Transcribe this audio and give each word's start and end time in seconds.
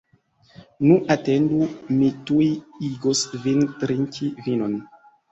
Nu, 0.85 0.93
atendu, 1.15 1.59
mi 1.97 2.07
tuj 2.29 2.47
igos 2.87 3.21
vin 3.43 3.61
trinki 3.83 4.31
vinon! 4.47 4.73